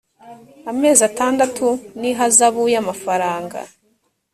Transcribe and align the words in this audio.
amezi 0.71 1.01
atandatu 1.09 1.67
n 1.99 2.01
ihazabu 2.11 2.63
y 2.73 2.77
amafaranga 2.81 3.59